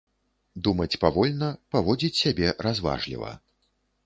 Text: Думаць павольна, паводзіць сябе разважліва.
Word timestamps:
Думаць 0.67 0.97
павольна, 1.03 1.49
паводзіць 1.75 2.19
сябе 2.23 2.47
разважліва. 2.69 3.31